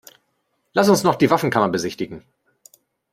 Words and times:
Lass 0.73 0.89
uns 0.89 1.03
noch 1.03 1.13
die 1.13 1.29
Waffenkammer 1.29 1.69
besichtigen. 1.69 2.23